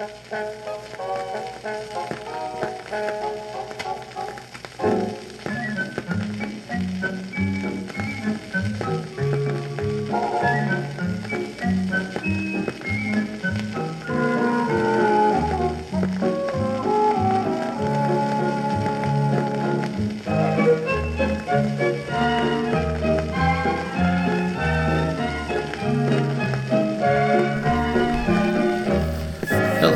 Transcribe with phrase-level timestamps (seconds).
[0.00, 0.12] Thank
[3.54, 3.59] you.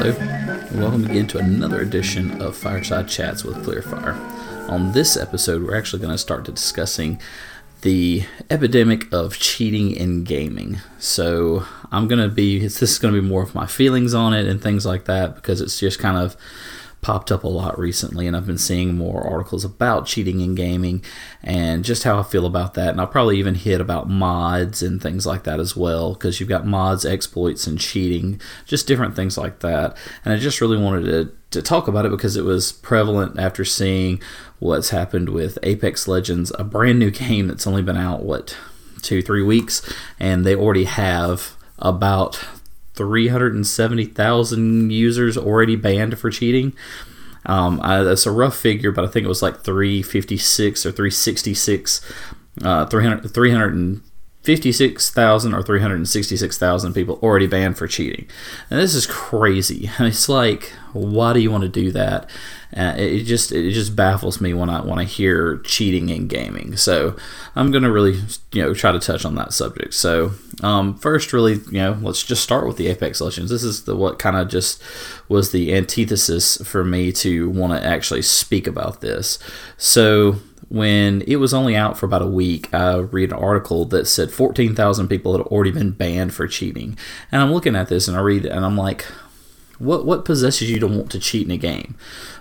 [0.04, 4.12] Welcome again to another edition of FyreSyde Chats with Kleerfyre.
[4.68, 7.18] On this episode, we're actually going to start to discussing
[7.80, 10.80] the epidemic of cheating in gaming.
[10.98, 14.34] So, I'm going to be, this is going to be more of my feelings on
[14.34, 16.36] it and things like that because it's just kind of
[17.04, 21.04] popped up a lot recently, and I've been seeing more articles about cheating in gaming
[21.42, 22.88] and just how I feel about that.
[22.88, 26.48] And I'll probably even hit about mods and things like that as well, because you've
[26.48, 29.98] got mods, exploits, and cheating, just different things like that.
[30.24, 33.66] And I just really wanted to, to talk about it because it was prevalent after
[33.66, 34.23] seeing
[34.59, 38.57] what's happened with Apex Legends, a brand new game that's only been out, what,
[39.02, 39.86] two, three weeks,
[40.18, 42.42] and they already have about
[42.95, 46.73] 370,000 users already banned for cheating.
[47.46, 52.01] Um, I, that's a rough figure, but I think it was like 356 or 366,
[52.62, 54.01] uh, 300,
[54.45, 58.26] 356,000 or 366,000 people already banned for cheating.
[58.68, 59.90] And this is crazy.
[60.04, 62.28] It's like, why do you want to do that?
[62.76, 66.76] Uh, it just it just baffles me when I when I hear cheating in gaming.
[66.76, 67.16] So
[67.54, 68.20] I'm gonna really
[68.53, 69.94] you know try to touch on that subject.
[69.94, 70.32] So
[70.62, 73.50] um, first, really you know let's just start with the Apex Legends.
[73.50, 74.82] This is the what kind of just
[75.28, 79.38] was the antithesis for me to want to actually speak about this.
[79.78, 80.36] So
[80.69, 84.31] when it was only out for about a week, I read an article that said
[84.31, 86.97] 14,000 people had already been banned for cheating.
[87.31, 89.04] And I'm looking at this and I read it and I'm like,
[89.78, 91.97] what what possesses you to want to cheat in a game?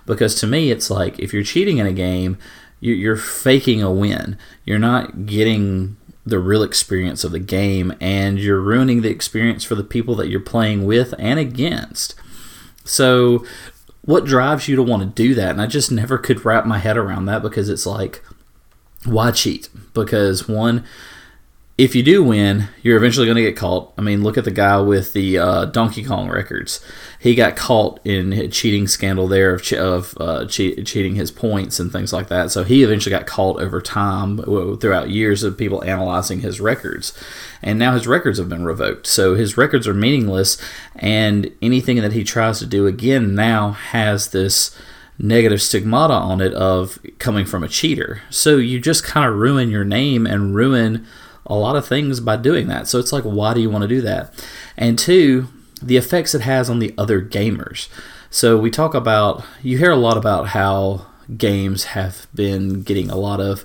[0.06, 2.38] Because to me, it's like if you're cheating in a game,
[2.80, 4.38] you're faking a win.
[4.66, 9.76] You're not getting the real experience of the game, and you're ruining the experience for
[9.76, 12.16] the people that you're playing with and against.
[12.86, 13.46] So,
[14.06, 15.52] what drives you to want to do that?
[15.52, 18.24] And I just never could wrap my head around that because it's like,
[19.06, 19.70] why cheat?
[19.94, 20.84] Because one,
[21.76, 23.94] if you do win, you're eventually going to get caught.
[23.98, 26.86] I mean, look at the guy with the uh, Donkey Kong records.
[27.20, 31.80] He got caught in a cheating scandal there of, of uh, che- cheating his points
[31.80, 32.52] and things like that.
[32.52, 34.38] So he eventually got caught over time
[34.78, 37.12] throughout years of people analyzing his records.
[37.64, 39.08] And now his records have been revoked.
[39.08, 40.62] So his records are meaningless.
[40.96, 44.78] And anything that he tries to do again now has this
[45.18, 48.22] negative stigmata on it of coming from a cheater.
[48.30, 51.08] So you just kind of ruin your name and ruin
[51.46, 52.88] a lot of things by doing that.
[52.88, 54.34] So it's like, why do you want to do that?
[54.78, 55.48] And two,
[55.82, 57.90] the effects it has on the other gamers.
[58.30, 61.06] So we talk about, you hear a lot about how
[61.38, 63.64] games have been getting a lot of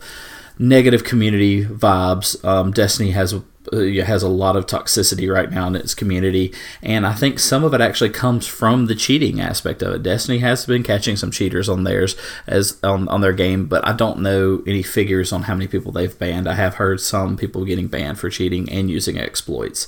[0.59, 2.45] negative community vibes.
[2.45, 3.35] Um, Destiny has
[3.73, 7.65] Uh, has a lot of toxicity right now in its community, and I think some
[7.65, 10.03] of it actually comes from the cheating aspect of it.
[10.03, 13.93] Destiny has been catching some cheaters on theirs as on, on their game, but I
[13.93, 16.49] don't know any figures on how many people they've banned.
[16.49, 19.87] I have heard some people getting banned for cheating and using exploits.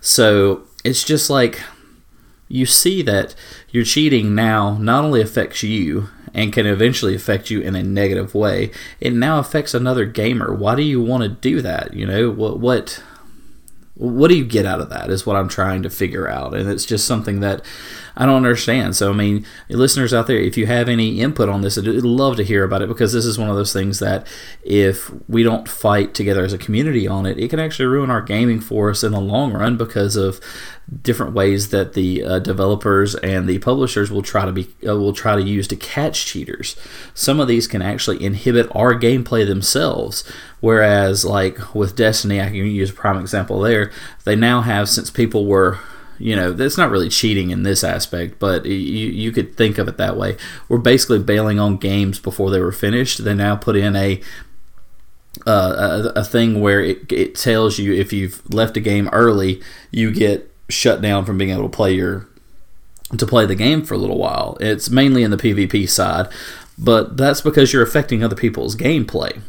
[0.00, 1.60] So it's just like
[2.48, 3.34] you see that
[3.70, 8.34] your cheating now not only affects you and can eventually affect you in a negative
[8.34, 8.70] way,
[9.00, 10.54] it now affects another gamer.
[10.54, 11.94] Why do you want to do that?
[11.94, 13.02] You know, what what
[14.00, 16.54] what do you get out of that is what I'm trying to figure out.
[16.54, 17.62] And it's just something that
[18.20, 18.96] I don't understand.
[18.96, 22.36] So, I mean, listeners out there, if you have any input on this, I'd love
[22.36, 24.26] to hear about it because this is one of those things that
[24.62, 28.20] if we don't fight together as a community on it, it can actually ruin our
[28.20, 30.38] gaming for us in the long run because of
[31.00, 35.14] different ways that the uh, developers and the publishers will try to be uh, will
[35.14, 36.76] try to use to catch cheaters.
[37.14, 40.30] Some of these can actually inhibit our gameplay themselves.
[40.60, 43.90] Whereas, like with Destiny, I can use a prime example there.
[44.24, 45.78] They now have since people were
[46.20, 49.88] you know, that's not really cheating in this aspect, but you, you could think of
[49.88, 50.36] it that way.
[50.68, 53.24] We're basically bailing on games before they were finished.
[53.24, 54.20] They now put in a
[55.46, 59.62] uh, a, a, thing where it, it tells you if you've left a game early,
[59.90, 62.28] you get shut down from being able to play your
[63.16, 64.58] to play the game for a little while.
[64.60, 66.28] It's mainly in the PvP side,
[66.76, 69.40] but that's because you're affecting other people's gameplay.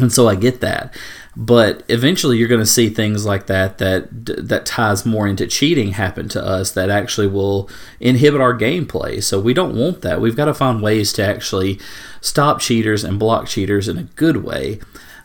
[0.00, 0.94] And so I get that.
[1.36, 5.92] But eventually you're going to see things like that that that ties more into cheating
[5.92, 7.70] happen to us that actually will
[8.00, 9.22] inhibit our gameplay.
[9.22, 10.20] So we don't want that.
[10.20, 11.78] We've got to find ways to actually
[12.20, 14.80] stop cheaters and block cheaters in a good way.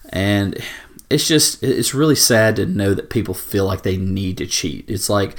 [0.09, 0.57] And
[1.09, 4.89] it's just it's really sad to know that people feel like they need to cheat.
[4.89, 5.37] It's like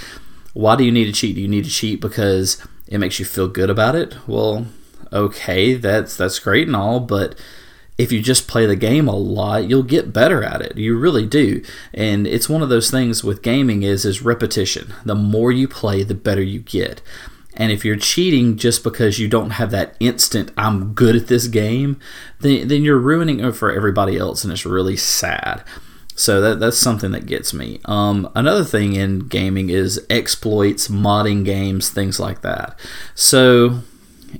[0.52, 1.36] why do you need to cheat?
[1.36, 4.16] Do you need to cheat because it makes you feel good about it?
[4.26, 4.66] Well,
[5.12, 7.38] okay, that's that's great and all, but
[7.98, 10.76] if you just play the game a lot, you'll get better at it.
[10.76, 11.62] You really do.
[11.94, 14.92] And it's one of those things with gaming is is repetition.
[15.04, 17.00] The more you play, the better you get.
[17.56, 21.46] And if you're cheating just because you don't have that instant I'm good at this
[21.46, 21.98] game,
[22.40, 25.64] then, then you're ruining it for everybody else and it's really sad.
[26.14, 27.80] So that, that's something that gets me.
[27.84, 32.78] Um, another thing in gaming is exploits, modding games, things like that.
[33.14, 33.80] So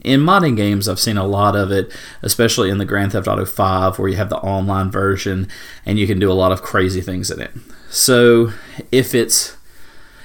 [0.03, 3.45] in modding games, I've seen a lot of it, especially in the Grand Theft Auto
[3.45, 5.49] 5, where you have the online version
[5.85, 7.53] and you can do a lot of crazy things in it.
[7.91, 8.53] So
[8.93, 9.57] if it's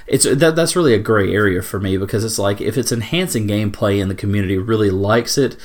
[0.08, 3.48] it's that that's really a gray area for me because it's like if it's enhancing
[3.48, 5.56] gameplay and the community really likes it,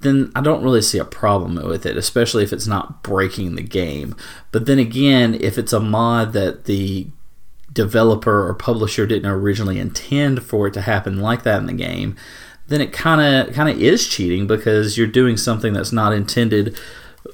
[0.00, 3.62] then I don't really see a problem with it, especially if it's not breaking the
[3.62, 4.14] game.
[4.52, 7.08] But then again, if it's a mod that the
[7.72, 12.16] developer or publisher didn't originally intend for it to happen like that in the game,
[12.68, 16.78] then it kind of kind of is cheating because you're doing something that's not intended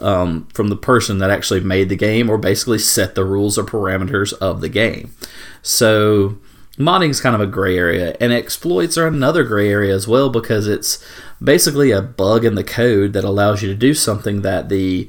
[0.01, 3.65] um, from the person that actually made the game or basically set the rules or
[3.65, 5.15] parameters of the game.
[5.63, 6.39] So
[6.79, 10.31] modding is kind of a gray area, and exploits are another gray area as well
[10.31, 11.05] because it's
[11.43, 15.09] basically a bug in the code that allows you to do something that the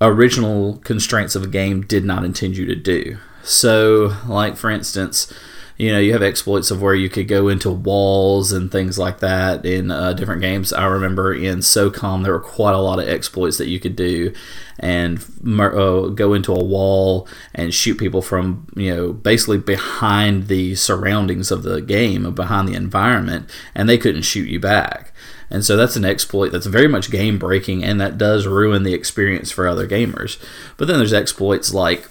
[0.00, 3.18] original constraints of a game did not intend you to do.
[3.42, 5.32] So, like for instance,
[5.80, 9.20] you know, you have exploits of where you could go into walls and things like
[9.20, 10.74] that in uh, different games.
[10.74, 14.34] I remember in SOCOM there were quite a lot of exploits that you could do,
[14.78, 20.74] and uh, go into a wall and shoot people from you know basically behind the
[20.74, 25.14] surroundings of the game, behind the environment, and they couldn't shoot you back.
[25.48, 28.94] And so that's an exploit that's very much game breaking and that does ruin the
[28.94, 30.40] experience for other gamers.
[30.76, 32.06] But then there's exploits like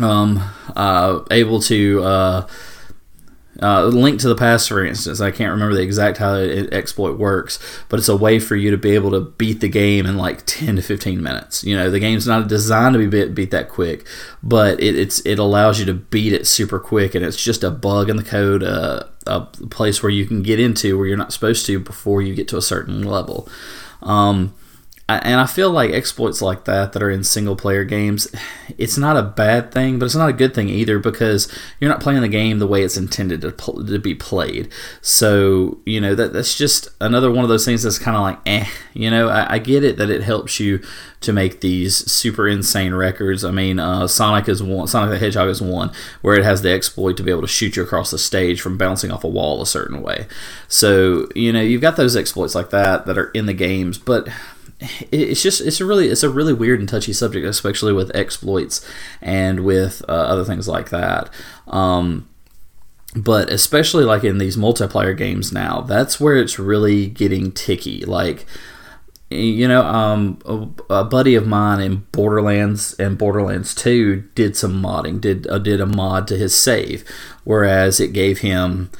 [0.00, 2.46] um, uh, able to uh,
[3.60, 7.18] uh, link to the past, for instance, I can't remember the exact how it, exploit
[7.18, 7.58] works,
[7.90, 10.46] but it's a way for you to be able to beat the game in like
[10.46, 11.62] 10 to 15 minutes.
[11.62, 14.06] You know, the game's not designed to be beat, beat that quick,
[14.42, 17.70] but it, it's it allows you to beat it super quick, and it's just a
[17.70, 21.32] bug in the code, uh, a place where you can get into where you're not
[21.32, 23.48] supposed to before you get to a certain level.
[24.00, 24.54] Um,
[25.22, 28.28] and I feel like exploits like that that are in single player games,
[28.78, 32.00] it's not a bad thing, but it's not a good thing either because you're not
[32.00, 34.70] playing the game the way it's intended to, pl- to be played.
[35.00, 38.38] So you know that that's just another one of those things that's kind of like
[38.46, 38.66] eh.
[38.94, 40.82] You know, I, I, get it that it helps you
[41.22, 43.44] to make these super insane records.
[43.44, 46.70] I mean, uh, Sonic is one, Sonic the Hedgehog is one where it has the
[46.70, 49.62] exploit to be able to shoot you across the stage from bouncing off a wall
[49.62, 50.26] a certain way.
[50.68, 54.28] So you know you've got those exploits like that that are in the games, but
[55.10, 58.86] it's just it's a really it's a really weird and touchy subject, especially with exploits
[59.20, 61.30] and with uh, other things like that.
[61.66, 62.28] Um,
[63.14, 68.04] but especially like in these multiplayer games now, that's where it's really getting ticky.
[68.04, 68.46] Like
[69.30, 74.82] you know, um, a, a, buddy of mine in Borderlands and Borderlands Two did some
[74.82, 77.04] modding, did uh, did a mod to his save,
[77.44, 78.90] whereas it gave him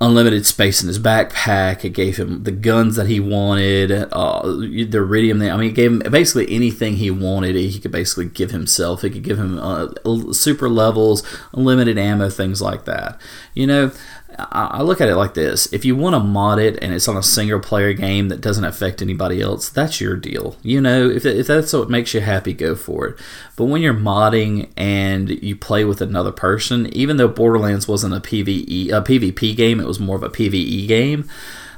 [0.00, 1.84] unlimited space in his backpack.
[1.84, 5.42] It gave him the guns that he wanted, uh, the iridium.
[5.42, 7.56] I mean, it gave him basically anything he wanted.
[7.56, 9.02] He could basically give himself.
[9.02, 9.88] He could give him uh,
[10.32, 11.22] super levels,
[11.52, 13.20] unlimited ammo, things like that.
[13.54, 13.92] You know,
[14.38, 17.16] I look at it like this: if you want to mod it and it's on
[17.16, 20.56] a single player game that doesn't affect anybody else, that's your deal.
[20.62, 23.18] You know, if, if that's what makes you happy, go for it.
[23.56, 28.20] But when you're modding and you play with another person, even though Borderlands wasn't a
[28.20, 31.28] PVE a PvP game, it was more of a PVE game.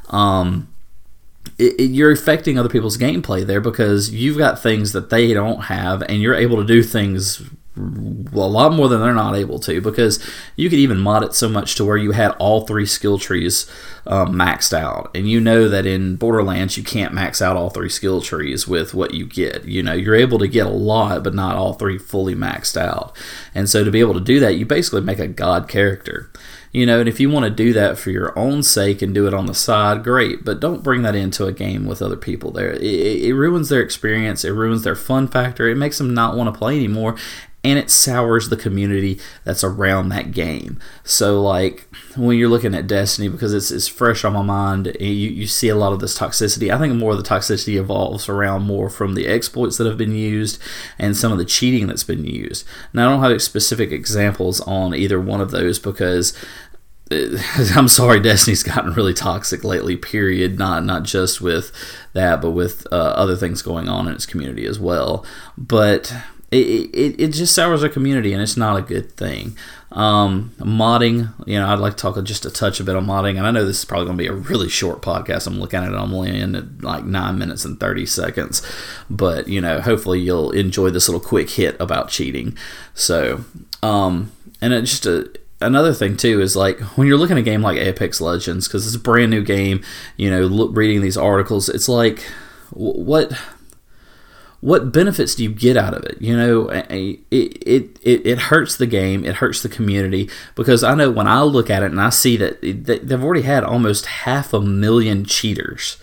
[0.08, 0.68] Um,
[1.58, 5.62] it, it, you're affecting other people's gameplay there because you've got things that they don't
[5.62, 7.42] have, and you're able to do things
[7.76, 10.24] a lot more than they're not able to because
[10.56, 13.70] you could even mod it so much to where you had all three skill trees
[14.06, 15.10] um, maxed out.
[15.14, 18.94] And you know that in borderlands you can't max out all three skill trees with
[18.94, 19.66] what you get.
[19.66, 23.14] You know you're able to get a lot but not all three fully maxed out.
[23.54, 26.30] And so to be able to do that you basically make a god character.
[26.72, 29.26] You know and if you want to do that for your own sake and do
[29.26, 32.52] it on the side great but don't bring that into a game with other people
[32.52, 32.72] there.
[32.72, 36.52] It, it ruins their experience it ruins their fun factor it makes them not want
[36.52, 37.16] to play anymore
[37.66, 40.78] and it sours the community that's around that game.
[41.04, 45.06] So, like when you're looking at Destiny, because it's, it's fresh on my mind, you,
[45.08, 46.72] you see a lot of this toxicity.
[46.72, 50.14] I think more of the toxicity evolves around more from the exploits that have been
[50.14, 50.60] used
[50.98, 52.64] and some of the cheating that's been used.
[52.92, 56.32] Now, I don't have specific examples on either one of those because
[57.76, 59.96] I'm sorry, Destiny's gotten really toxic lately.
[59.96, 60.58] Period.
[60.58, 61.70] Not not just with
[62.14, 65.24] that, but with uh, other things going on in its community as well.
[65.56, 66.12] But
[66.56, 69.56] it, it, it just sours our community and it's not a good thing.
[69.92, 73.38] Um, modding, you know, I'd like to talk just a touch a bit on modding,
[73.38, 75.46] and I know this is probably going to be a really short podcast.
[75.46, 78.62] I'm looking at it, I'm only in at like nine minutes and 30 seconds,
[79.08, 82.58] but you know, hopefully you'll enjoy this little quick hit about cheating.
[82.94, 83.44] So,
[83.82, 87.44] um, and it just a another thing too is like when you're looking at a
[87.44, 89.82] game like Apex Legends because it's a brand new game,
[90.16, 92.20] you know, look, reading these articles, it's like
[92.70, 93.32] what
[94.60, 96.20] what benefits do you get out of it?
[96.20, 100.94] You know, it, it, it, it hurts the game, it hurts the community because I
[100.94, 104.52] know when I look at it and I see that they've already had almost half
[104.52, 105.98] a million cheaters.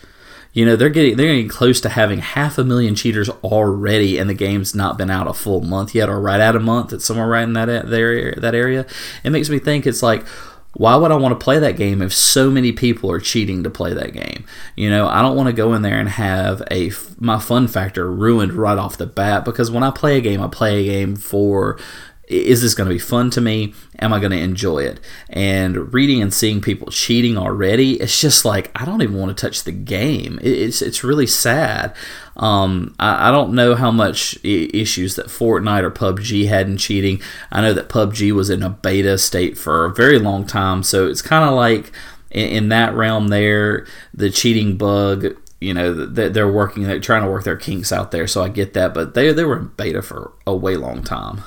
[0.53, 4.29] You know, they're getting they're getting close to having half a million cheaters already, and
[4.29, 6.93] the game's not been out a full month yet, or right at a month.
[6.93, 8.39] It's somewhere right in that area.
[8.39, 8.85] That area.
[9.23, 10.23] It makes me think it's like
[10.73, 13.69] why would I want to play that game if so many people are cheating to
[13.69, 14.43] play that game?
[14.75, 18.11] You know, I don't want to go in there and have a my fun factor
[18.11, 21.15] ruined right off the bat because when I play a game, I play a game
[21.15, 21.79] for
[22.27, 23.73] is this going to be fun to me?
[23.99, 24.99] Am I going to enjoy it?
[25.29, 29.41] And reading and seeing people cheating already, it's just like I don't even want to
[29.41, 30.39] touch the game.
[30.41, 31.93] It's it's really sad.
[32.35, 37.21] Um, I, I, don't know how much issues that Fortnite or PUBG had in cheating.
[37.51, 41.05] I know that PUBG was in a beta state for a very long time, so
[41.05, 41.91] it's kind of like
[42.31, 47.29] in, in that realm there, the cheating bug you know they're working they're trying to
[47.29, 50.01] work their kinks out there so i get that but they, they were in beta
[50.01, 51.41] for a way long time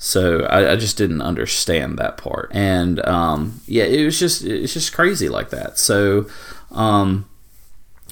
[0.00, 4.72] so I, I, just didn't understand that part, and um, yeah, it was just it's
[4.72, 5.76] just crazy like that.
[5.76, 6.28] So
[6.70, 7.28] um,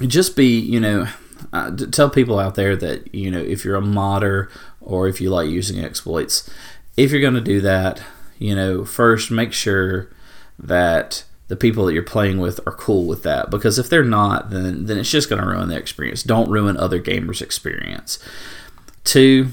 [0.01, 1.07] just be you know
[1.53, 4.51] uh, tell people out there that you know if you're a modder
[4.81, 6.49] or if you like using exploits,
[6.97, 8.01] if you're going to do that,
[8.37, 10.09] you know first make sure
[10.59, 13.49] that the people that you're playing with are cool with that.
[13.49, 16.21] Because if they're not then then it's just going to ruin their experience.
[16.21, 18.19] Don't ruin other gamers experience.
[19.05, 19.51] Two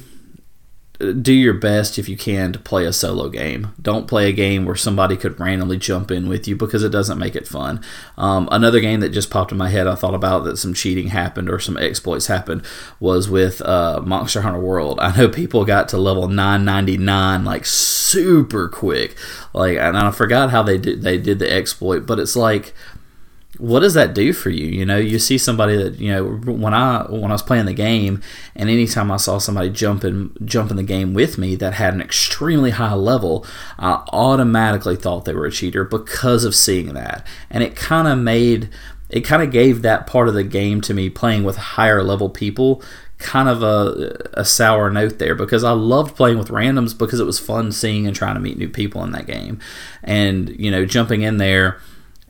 [1.12, 3.72] do your best if you can to play a solo game.
[3.80, 7.18] Don't play a game where somebody could randomly jump in with you because it doesn't
[7.18, 7.82] make it fun.
[8.16, 11.08] Um, another game that just popped in my head, I thought about that some cheating
[11.08, 12.64] happened or some exploits happened
[13.00, 14.98] was with uh, Monster Hunter World.
[15.00, 19.16] I know people got to level 999 like super quick,
[19.52, 22.74] like, and I forgot how they did they did the exploit, but it's like
[23.64, 24.66] what does that do for you?
[24.66, 27.72] You know, you see somebody that you know when I when I was playing the
[27.72, 28.20] game,
[28.54, 32.70] and anytime I saw somebody jumping jumping the game with me that had an extremely
[32.70, 33.46] high level,
[33.78, 38.18] I automatically thought they were a cheater because of seeing that, and it kind of
[38.18, 38.68] made
[39.08, 42.28] it kind of gave that part of the game to me playing with higher level
[42.28, 42.82] people
[43.18, 47.24] kind of a, a sour note there because I loved playing with randoms because it
[47.24, 49.58] was fun seeing and trying to meet new people in that game,
[50.02, 51.80] and you know jumping in there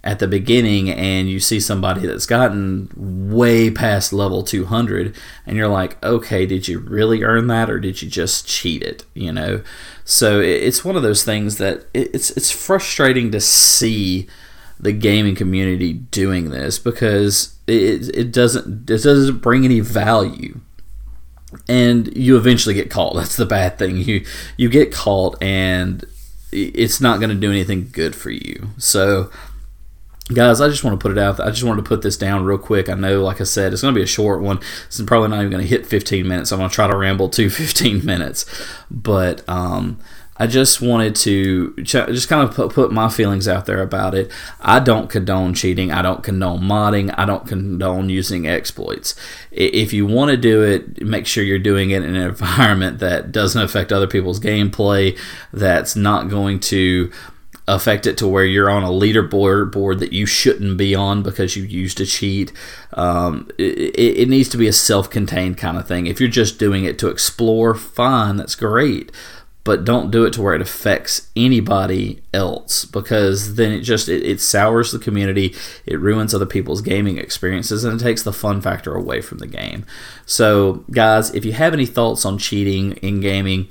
[0.04, 2.88] at the beginning and you see somebody that's gotten
[3.34, 8.00] way past level 200 and you're like okay did you really earn that or did
[8.02, 9.62] you just cheat it you know?
[10.04, 14.28] So it's one of those things that it's it's frustrating to see
[14.78, 20.60] the gaming community doing this because it, it doesn't it doesn't bring any value
[21.68, 23.14] and you eventually get caught.
[23.16, 23.96] That's the bad thing.
[23.96, 24.24] You
[24.56, 26.04] you get caught and
[26.52, 28.68] it's not going to do anything good for you.
[28.78, 29.30] So
[30.32, 32.44] guys i just want to put it out i just wanted to put this down
[32.44, 32.88] real quick.
[32.88, 34.60] I know like i said it's going to be a short one.
[34.86, 36.52] It's probably not even going to hit 15 minutes.
[36.52, 38.46] I'm going to try to ramble to 15 minutes.
[38.90, 39.98] But um,
[40.36, 44.30] i just wanted to just kind of put, put my feelings out there about it.
[44.60, 45.92] I don't condone cheating.
[45.92, 47.14] I don't condone modding.
[47.16, 49.14] I don't condone using exploits.
[49.52, 53.30] If you want to do it make sure you're doing it in an environment that
[53.30, 55.18] doesn't affect other people's gameplay
[55.52, 57.12] that's not going to
[57.66, 61.56] affect it to where you're on a leaderboard board that you shouldn't be on because
[61.56, 62.52] you used a cheat.
[62.92, 66.06] Um, it, it, needs to be a self-contained kind of thing.
[66.06, 69.10] If you're just doing it to explore, fine, that's great.
[69.64, 74.22] But don't do it to where it affects anybody else because then it just it,
[74.22, 75.54] it sours the community,
[75.86, 79.46] it ruins other people's gaming experiences, and it takes the fun factor away from the
[79.46, 79.86] game.
[80.26, 83.68] So, guys, if you have any thoughts on cheating in gaming,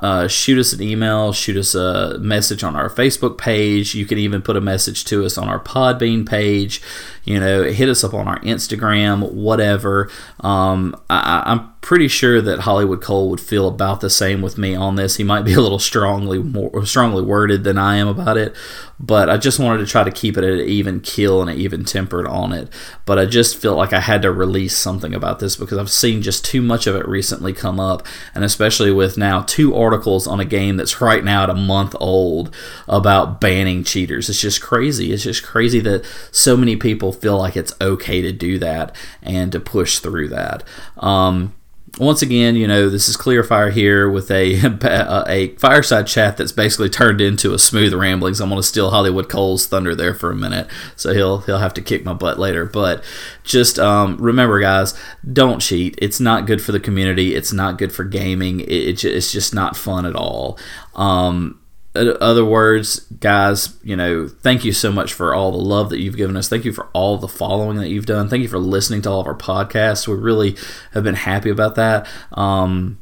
[0.00, 3.94] uh, shoot us an email, shoot us a message on our Facebook page.
[3.94, 6.80] You can even put a message to us on our Podbean page.
[7.28, 10.10] You know, hit us up on our Instagram, whatever.
[10.40, 14.74] Um, I, I'm pretty sure that Hollywood Cole would feel about the same with me
[14.74, 15.16] on this.
[15.16, 18.54] He might be a little strongly more strongly worded than I am about it,
[18.98, 21.56] but I just wanted to try to keep it at an even keel and an
[21.56, 22.68] even tempered on it.
[23.04, 26.22] But I just felt like I had to release something about this because I've seen
[26.22, 30.40] just too much of it recently come up, and especially with now two articles on
[30.40, 32.54] a game that's right now at a month old
[32.88, 34.28] about banning cheaters.
[34.28, 35.12] It's just crazy.
[35.12, 39.52] It's just crazy that so many people feel like it's okay to do that and
[39.52, 40.64] to push through that.
[40.98, 41.54] Um,
[41.98, 46.88] once again, you know, this is Kleerfyre here with a a fireside chat that's basically
[46.88, 48.40] turned into a smooth ramblings.
[48.40, 51.74] I'm going to steal Hollywood Cole's thunder there for a minute, so he'll he'll have
[51.74, 52.64] to kick my butt later.
[52.64, 53.02] But
[53.42, 54.94] just um, remember, guys,
[55.32, 55.96] don't cheat.
[55.98, 57.34] It's not good for the community.
[57.34, 58.60] It's not good for gaming.
[58.60, 60.58] It, it's just not fun at all.
[60.94, 61.60] Um,
[61.98, 66.16] other words, guys, you know, thank you so much for all the love that you've
[66.16, 66.48] given us.
[66.48, 68.28] Thank you for all the following that you've done.
[68.28, 70.06] Thank you for listening to all of our podcasts.
[70.06, 70.56] We really
[70.92, 72.06] have been happy about that.
[72.32, 72.98] Um,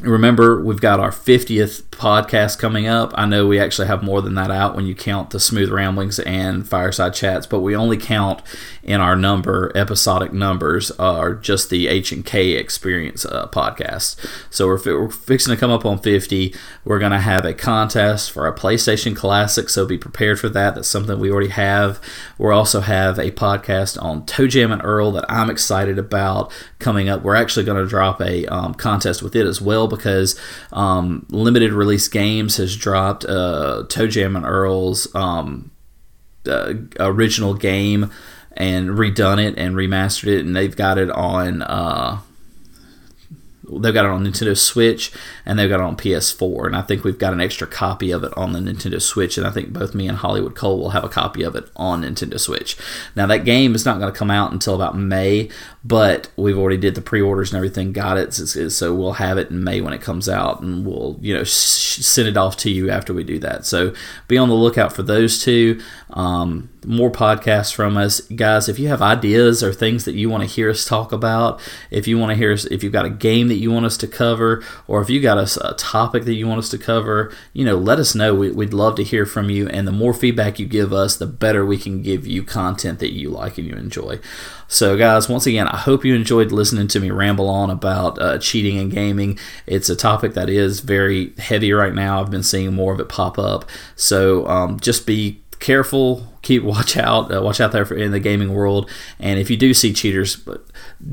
[0.00, 3.12] Remember, we've got our 50th podcast coming up.
[3.14, 6.18] I know we actually have more than that out when you count the Smooth Ramblings
[6.18, 8.42] and FyreSyde Chats, but we only count
[8.84, 14.16] in our number, episodic numbers, are just the H and K Experience uh, podcast.
[14.50, 16.54] So we're, we're fixing to come up on 50.
[16.84, 20.74] We're to have a contest for a PlayStation Classic, so be prepared for that.
[20.74, 21.98] That's something we already have.
[22.36, 27.22] We'll also have a podcast on ToeJam and Earl that I'm excited about coming up.
[27.22, 30.38] We're actually to drop a um, contest with it as well because
[30.72, 35.70] um, limited release games has dropped uh, ToeJam and Earl's um,
[36.46, 38.10] uh, original game
[38.56, 41.62] and redone it and remastered it, and they've got it on.
[41.62, 42.20] Uh,
[43.68, 45.12] they've got it on Nintendo Switch
[45.46, 46.66] and they've got it on PS4.
[46.66, 49.36] And I think we've got an extra copy of it on the Nintendo Switch.
[49.38, 52.02] And I think both me and Hollywood Cole will have a copy of it on
[52.02, 52.76] Nintendo Switch.
[53.14, 55.50] Now that game is not going to come out until about May,
[55.84, 58.32] but we've already did the pre-orders and everything, got it.
[58.32, 62.26] So we'll have it in May when it comes out, and we'll you know send
[62.26, 63.66] it off to you after we do that.
[63.66, 63.92] So
[64.26, 65.80] be on the lookout for those two.
[66.10, 68.68] Um, more podcasts from us, guys.
[68.68, 71.60] If you have ideas or things that you want to hear us talk about,
[71.90, 73.96] if you want to hear us, if you've got a game that you want us
[73.98, 77.32] to cover, or if you got a, a topic that you want us to cover,
[77.52, 78.34] you know, let us know.
[78.34, 81.26] We, would love to hear from you, and the more feedback you give us, the
[81.26, 84.20] better we can give you content that you like and you enjoy.
[84.68, 88.38] So, guys, once again, I hope you enjoyed listening to me ramble on about uh,
[88.38, 89.38] cheating and gaming.
[89.66, 92.20] It's a topic that is very heavy right now.
[92.20, 93.68] I've been seeing more of it pop up.
[93.94, 98.20] So, um, just be careful keep watch out uh, watch out there for, in the
[98.20, 100.46] gaming world and if you do see cheaters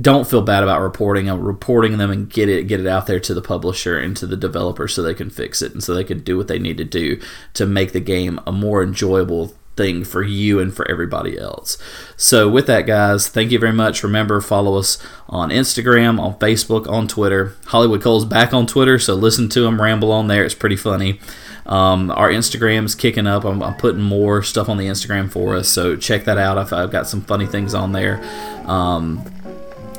[0.01, 3.19] don't feel bad about reporting them reporting them and get it get it out there
[3.19, 6.03] to the publisher and to the developer so they can fix it and so they
[6.03, 7.17] can do what they need to do
[7.53, 11.77] to make the game a more enjoyable thing for you and for everybody else.
[12.17, 14.03] So, with that, guys, thank you very much.
[14.03, 14.97] Remember, follow us
[15.29, 17.55] on Instagram, on Facebook, on Twitter.
[17.67, 20.43] Hollywood Cole's back on Twitter, so listen to him ramble on there.
[20.43, 21.19] It's pretty funny.
[21.71, 23.45] Um, our Instagram's kicking up.
[23.45, 26.57] I'm, I'm, putting more stuff on the Instagram for us, so check that out.
[26.57, 28.21] I've, I've got some funny things on there.
[28.65, 29.23] Um,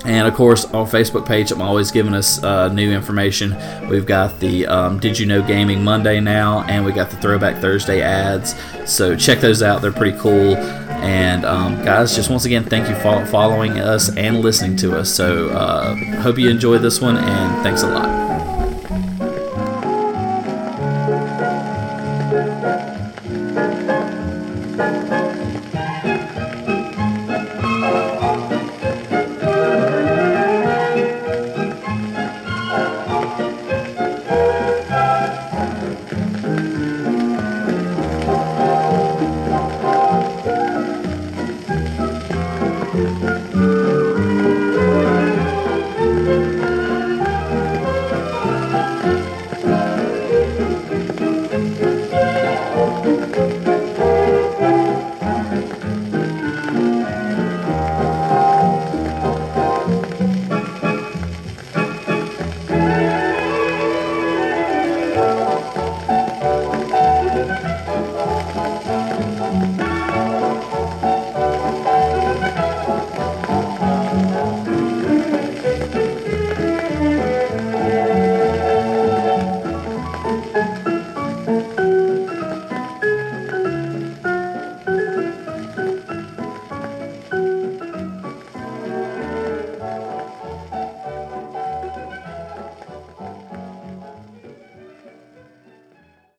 [0.05, 3.57] and of course, our Facebook page, I'm always giving us uh, new information.
[3.89, 7.63] We've got the um, Did You Know Gaming Monday now, and we got the Throwback
[7.63, 8.55] Thursday ads.
[8.85, 10.57] So check those out; they're pretty cool.
[10.57, 15.13] And um, guys, just once again, thank you for following us and listening to us.
[15.13, 18.32] So uh, hope you enjoyed this one, and thanks a lot.